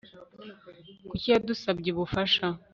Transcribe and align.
Kuki 1.09 1.27
yadusabye 1.33 1.89
ubufasha 1.91 2.45